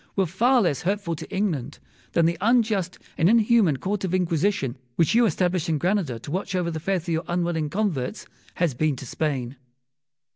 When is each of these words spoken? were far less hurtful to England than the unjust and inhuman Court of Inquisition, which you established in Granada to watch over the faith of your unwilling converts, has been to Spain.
were 0.15 0.25
far 0.25 0.63
less 0.63 0.81
hurtful 0.81 1.15
to 1.15 1.29
England 1.31 1.77
than 2.13 2.25
the 2.25 2.35
unjust 2.41 2.97
and 3.19 3.29
inhuman 3.29 3.77
Court 3.77 4.03
of 4.03 4.15
Inquisition, 4.15 4.75
which 4.95 5.13
you 5.13 5.27
established 5.27 5.69
in 5.69 5.77
Granada 5.77 6.17
to 6.17 6.31
watch 6.31 6.55
over 6.55 6.71
the 6.71 6.79
faith 6.79 7.03
of 7.03 7.09
your 7.09 7.23
unwilling 7.27 7.69
converts, 7.69 8.25
has 8.55 8.73
been 8.73 8.95
to 8.95 9.05
Spain. 9.05 9.57